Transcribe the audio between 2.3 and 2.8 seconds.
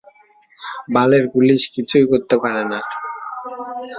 পারেনা।